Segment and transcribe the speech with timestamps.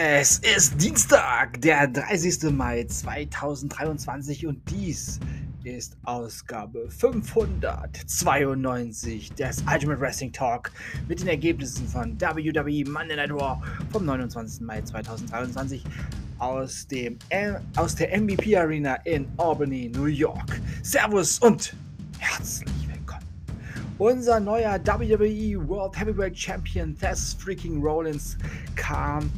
[0.00, 2.52] Es ist Dienstag, der 30.
[2.52, 5.18] Mai 2023 und dies
[5.64, 10.70] ist Ausgabe 592 des Ultimate Wrestling Talk
[11.08, 14.60] mit den Ergebnissen von WWE Monday Night Raw vom 29.
[14.60, 15.82] Mai 2023
[16.38, 17.18] aus, dem,
[17.74, 20.60] aus der MVP Arena in Albany, New York.
[20.84, 21.74] Servus und
[22.20, 23.26] herzlich willkommen.
[23.98, 28.38] Unser neuer WWE World Heavyweight Champion Tess Freaking Rollins
[28.76, 29.28] kam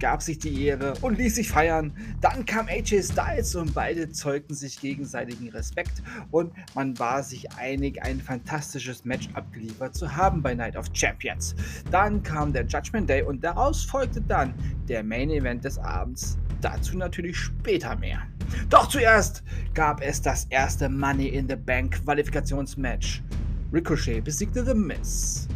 [0.00, 1.92] gab sich die Ehre und ließ sich feiern.
[2.20, 8.02] Dann kam AJ Styles und beide zeugten sich gegenseitigen Respekt und man war sich einig,
[8.02, 11.54] ein fantastisches Match abgeliefert zu haben bei Night of Champions.
[11.90, 14.54] Dann kam der Judgment Day und daraus folgte dann
[14.88, 16.38] der Main Event des Abends.
[16.60, 18.22] Dazu natürlich später mehr.
[18.68, 19.42] Doch zuerst
[19.74, 23.22] gab es das erste Money in the Bank Qualifikationsmatch.
[23.72, 25.46] Ricochet besiegte The Miz.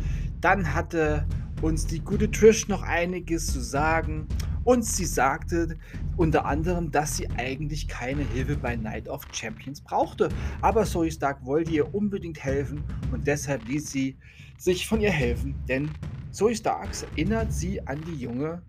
[0.41, 1.24] Dann hatte
[1.62, 4.27] uns die gute Trish noch einiges zu sagen
[4.64, 5.78] und sie sagte
[6.16, 10.28] unter anderem, dass sie eigentlich keine Hilfe bei Night of Champions brauchte.
[10.60, 14.16] Aber Zoe Stark wollte ihr unbedingt helfen und deshalb ließ sie
[14.58, 15.90] sich von ihr helfen, denn
[16.30, 18.62] Zoe Starks erinnert sie an die junge,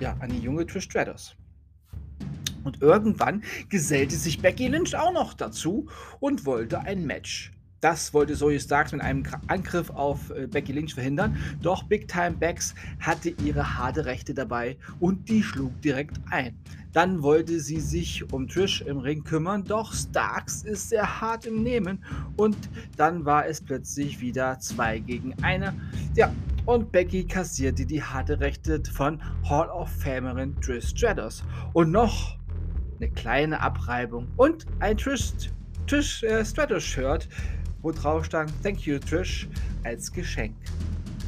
[0.00, 1.36] ja, an die junge Trish Stratus.
[2.64, 5.86] Und irgendwann gesellte sich Becky Lynch auch noch dazu
[6.18, 7.52] und wollte ein Match
[7.84, 11.36] das wollte Zoe Starks mit einem Angriff auf äh, Becky Lynch verhindern.
[11.60, 16.56] Doch Big Time Becks hatte ihre harte Rechte dabei und die schlug direkt ein.
[16.94, 21.62] Dann wollte sie sich um Trish im Ring kümmern, doch Starks ist sehr hart im
[21.62, 22.02] Nehmen
[22.38, 22.56] und
[22.96, 25.74] dann war es plötzlich wieder 2 gegen 1.
[26.14, 26.32] Ja,
[26.64, 31.44] und Becky kassierte die harte Rechte von Hall of Famerin Trish Stratus.
[31.74, 32.38] Und noch
[32.98, 35.32] eine kleine Abreibung und ein Trish,
[35.86, 37.28] Trish äh, Stratus Shirt
[37.84, 39.46] wo drauf stand Thank you, Trish,
[39.84, 40.56] als Geschenk.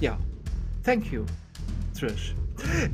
[0.00, 0.18] Ja,
[0.82, 1.24] thank you,
[1.96, 2.34] Trish.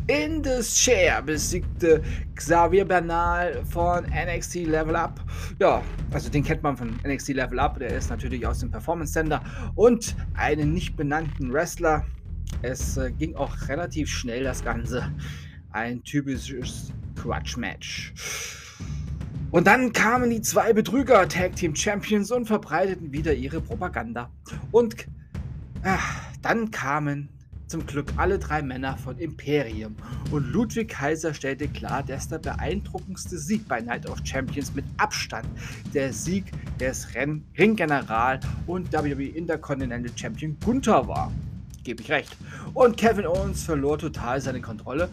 [0.09, 2.03] In the Chair besiegte
[2.35, 5.21] Xavier Bernal von NXT Level Up.
[5.61, 5.81] Ja,
[6.11, 7.79] also den kennt man von NXT Level Up.
[7.79, 9.41] Der ist natürlich aus dem Performance Center
[9.77, 12.05] und einen nicht benannten Wrestler.
[12.63, 15.13] Es äh, ging auch relativ schnell das Ganze.
[15.71, 18.13] Ein typisches Crutch-Match.
[19.53, 24.31] Und dann kamen die zwei Betrüger Tag Team Champions und verbreiteten wieder ihre Propaganda.
[24.71, 25.07] Und
[25.85, 27.29] ach, dann kamen
[27.67, 29.95] zum Glück alle drei Männer von Imperium.
[30.31, 35.47] Und Ludwig Kaiser stellte klar, dass der beeindruckendste Sieg bei Night of Champions mit Abstand
[35.93, 37.09] der Sieg des
[37.59, 41.31] Ringgeneral und WWE Intercontinental Champion Gunther war.
[41.85, 42.35] Gebe ich recht.
[42.73, 45.11] Und Kevin Owens verlor total seine Kontrolle,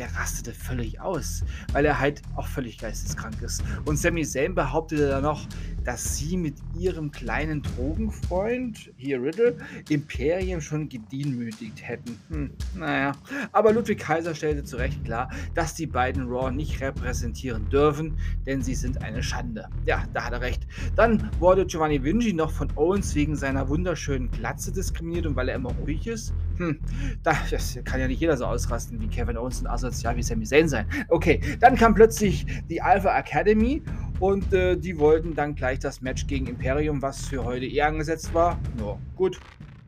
[0.00, 3.62] der rastete völlig aus, weil er halt auch völlig geisteskrank ist.
[3.84, 5.46] Und Sami Zayn behauptete dann noch,
[5.84, 9.56] dass sie mit ihrem kleinen Drogenfreund, hier Riddle,
[9.88, 12.18] Imperium schon gedemütigt hätten.
[12.28, 13.12] Hm, naja.
[13.52, 18.62] Aber Ludwig Kaiser stellte zu Recht klar, dass die beiden Raw nicht repräsentieren dürfen, denn
[18.62, 19.68] sie sind eine Schande.
[19.86, 20.66] Ja, da hat er recht.
[20.96, 25.56] Dann wurde Giovanni Vinci noch von Owens wegen seiner wunderschönen Glatze diskriminiert und weil er
[25.56, 26.32] immer ruhig ist.
[26.56, 26.78] Hm,
[27.22, 30.68] das kann ja nicht jeder so ausrasten wie Kevin Owens und asozial wie Sami Zayn
[30.68, 30.86] sein.
[31.08, 33.82] Okay, dann kam plötzlich die Alpha Academy
[34.20, 38.32] und äh, die wollten dann gleich das Match gegen Imperium, was für heute eher angesetzt
[38.34, 38.58] war.
[38.78, 39.40] Ja, gut,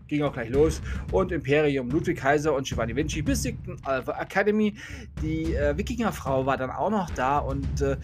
[0.08, 0.82] ging auch gleich los.
[1.12, 4.74] Und Imperium, Ludwig Kaiser und Giovanni Vinci besiegten Alpha Academy.
[5.22, 7.96] Die äh, Wikingerfrau war dann auch noch da und äh,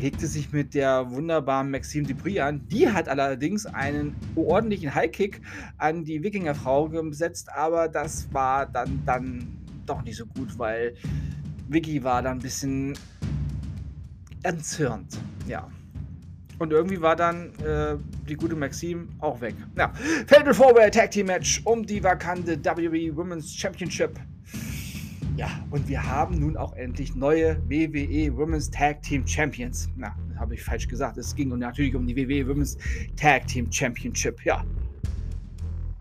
[0.00, 2.66] legte sich mit der wunderbaren Maxime Dupri an.
[2.68, 5.40] Die hat allerdings einen ordentlichen Highkick
[5.78, 9.46] an die Wikingerfrau gesetzt, aber das war dann, dann
[9.86, 10.94] doch nicht so gut, weil
[11.68, 12.94] Vicky war dann ein bisschen
[14.44, 15.18] entzürnt.
[15.46, 15.68] Ja.
[16.58, 17.96] Und irgendwie war dann äh,
[18.28, 19.54] die gute Maxime auch weg.
[19.76, 19.92] Ja.
[20.26, 24.18] Fatal Four Tag Team Match um die vakante WWE Women's Championship.
[25.36, 29.88] Ja, und wir haben nun auch endlich neue WWE Women's Tag Team Champions.
[29.96, 31.18] Na, habe ich falsch gesagt.
[31.18, 32.78] Es ging natürlich um die WWE Women's
[33.16, 34.44] Tag Team Championship.
[34.44, 34.64] Ja.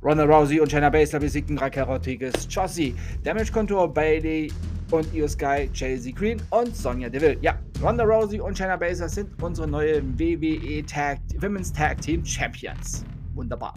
[0.03, 2.93] Ronda Rousey und Shayna Baszler besiegten Raquel Rodriguez, Chossi,
[3.23, 4.51] Damage Control Bailey
[4.91, 7.37] und Io Sky, Chelsea Green und Sonja Deville.
[7.41, 13.03] Ja, Ronda Rousey und Shayna Baszler sind unsere neue WWE Tag, Women's Tag Team Champions.
[13.35, 13.73] Wunderbar.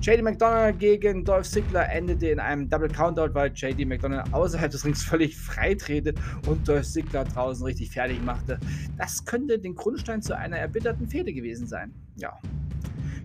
[0.00, 4.84] JD McDonald gegen Dolph Ziggler endete in einem Double Countout, weil JD McDonald außerhalb des
[4.84, 6.14] Rings völlig freitrete
[6.46, 8.60] und Dolph Ziggler draußen richtig fertig machte.
[8.96, 11.92] Das könnte den Grundstein zu einer erbitterten Fehde gewesen sein.
[12.14, 12.38] Ja.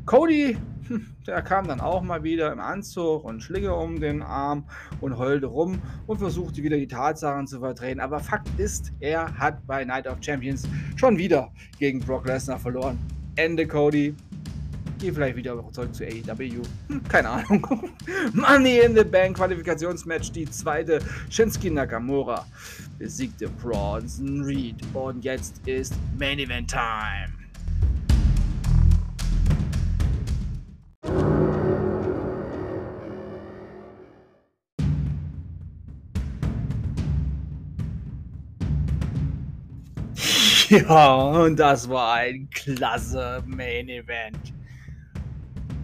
[0.08, 0.58] Cody,
[0.88, 4.64] hm, der kam dann auch mal wieder im Anzug und Schlinge um den Arm
[5.02, 8.00] und heulte rum und versuchte wieder die Tatsachen zu verdrehen.
[8.00, 10.66] Aber Fakt ist, er hat bei Night of Champions
[10.96, 12.98] schon wieder gegen Brock Lesnar verloren.
[13.36, 14.16] Ende Cody.
[14.98, 16.62] Geh vielleicht wieder zurück zu AEW.
[16.88, 17.68] Hm, keine Ahnung.
[18.34, 20.32] Money in the Bank Qualifikationsmatch.
[20.32, 21.00] Die zweite.
[21.30, 22.46] Shinsuke Nakamura
[22.98, 24.78] besiegte Bronson Reed.
[24.94, 27.47] Und jetzt ist Main Event Time.
[40.70, 44.54] Ja, und das war ein klasse Main Event.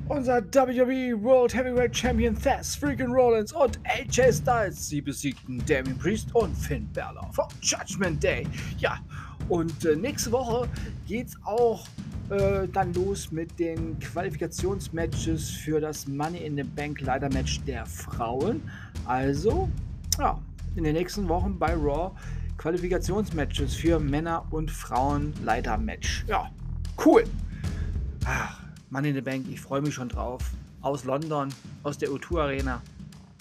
[0.09, 6.35] Unser WWE World Heavyweight Champion Thess Freaking Rollins und AJ Styles, sie besiegten Damien Priest
[6.35, 8.45] und Finn Balor vom Judgment Day.
[8.77, 8.99] Ja,
[9.47, 10.67] und äh, nächste Woche
[11.07, 11.87] geht's auch
[12.29, 17.85] äh, dann los mit den Qualifikationsmatches für das Money in the Bank Leiter Match der
[17.85, 18.61] Frauen.
[19.05, 19.69] Also,
[20.19, 20.37] ja,
[20.75, 22.11] in den nächsten Wochen bei Raw
[22.63, 26.23] Qualifikationsmatches für Männer und Frauen Leiter-Match.
[26.27, 26.49] Ja,
[27.05, 27.25] cool.
[28.23, 28.57] Ach,
[28.89, 30.41] Money in the Bank, ich freue mich schon drauf.
[30.79, 31.49] Aus London,
[31.83, 32.81] aus der U2 Arena.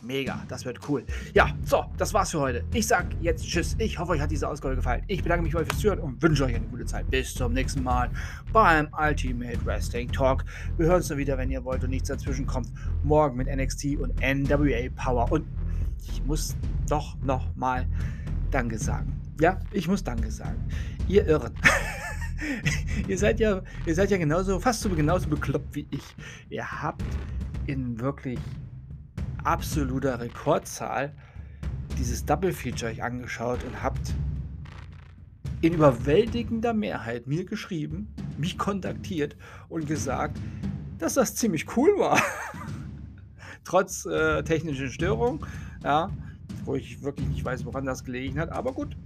[0.02, 1.04] Mega, das wird cool.
[1.34, 2.64] Ja, so, das war's für heute.
[2.74, 3.76] Ich sag jetzt Tschüss.
[3.78, 5.04] Ich hoffe, euch hat diese Ausgabe gefallen.
[5.06, 7.08] Ich bedanke mich bei euch fürs Zuhören und wünsche euch eine gute Zeit.
[7.08, 8.10] Bis zum nächsten Mal
[8.52, 10.44] beim Ultimate Wrestling Talk.
[10.78, 12.72] Wir hören uns dann wieder, wenn ihr wollt und nichts dazwischen kommt.
[13.04, 15.30] Morgen mit NXT und NWA Power.
[15.30, 15.46] Und
[16.08, 16.56] ich muss
[16.88, 17.86] doch noch mal
[18.52, 19.19] Danke sagen.
[19.40, 20.62] Ja, ich muss Danke sagen.
[21.08, 21.54] Ihr Irren.
[23.08, 26.04] ihr seid ja, ihr seid ja genauso, fast so genauso bekloppt wie ich.
[26.50, 27.02] Ihr habt
[27.66, 28.38] in wirklich
[29.43, 31.14] absoluter Rekordzahl
[31.99, 34.14] dieses Double Feature euch angeschaut und habt
[35.62, 39.37] in überwältigender Mehrheit mir geschrieben, mich kontaktiert
[39.69, 40.38] und gesagt,
[40.99, 42.20] dass das ziemlich cool war.
[43.64, 45.46] Trotz äh, technischen Störungen.
[45.82, 46.10] Ja,
[46.64, 48.50] wo ich wirklich nicht weiß, woran das gelegen hat.
[48.50, 48.97] Aber gut.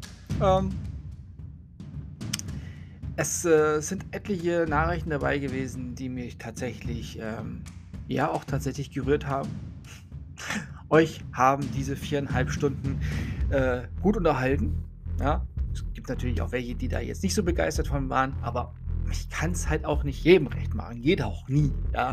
[0.42, 0.70] Ähm,
[3.16, 7.62] es äh, sind etliche Nachrichten dabei gewesen, die mich tatsächlich, ähm,
[8.08, 9.48] ja, auch tatsächlich gerührt haben.
[10.90, 13.00] Euch haben diese viereinhalb Stunden
[13.50, 14.84] äh, gut unterhalten.
[15.18, 18.74] Ja, es gibt natürlich auch welche, die da jetzt nicht so begeistert von waren, aber
[19.10, 21.02] ich kann es halt auch nicht jedem recht machen.
[21.02, 21.72] Jeder auch nie.
[21.94, 22.12] Ja,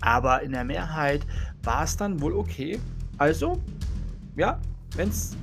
[0.00, 1.26] aber in der Mehrheit
[1.62, 2.80] war es dann wohl okay.
[3.18, 3.60] Also,
[4.36, 4.58] ja,
[4.96, 5.36] wenn es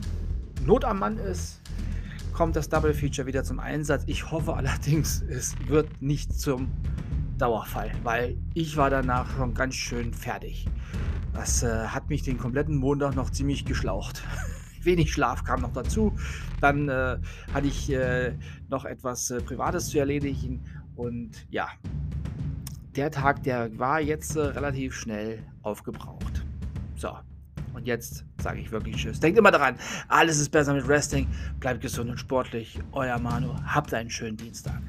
[0.66, 1.62] Not am Mann ist,
[2.34, 4.04] kommt das Double Feature wieder zum Einsatz.
[4.06, 6.72] Ich hoffe allerdings, es wird nicht zum
[7.38, 10.68] Dauerfall, weil ich war danach schon ganz schön fertig.
[11.34, 14.24] Das äh, hat mich den kompletten Montag noch ziemlich geschlaucht.
[14.82, 16.14] Wenig Schlaf kam noch dazu.
[16.62, 17.18] Dann äh,
[17.54, 18.34] hatte ich äh,
[18.70, 20.64] noch etwas äh, Privates zu erledigen.
[20.96, 21.70] Und ja,
[22.96, 26.46] der Tag, der war jetzt äh, relativ schnell aufgebraucht.
[26.96, 27.10] So,
[27.78, 29.20] und jetzt sage ich wirklich Tschüss.
[29.20, 29.76] Denkt immer daran,
[30.08, 31.28] alles ist besser mit Wrestling.
[31.60, 32.80] Bleibt gesund und sportlich.
[32.92, 33.54] Euer Manu.
[33.66, 34.82] Habt einen schönen Dienstag.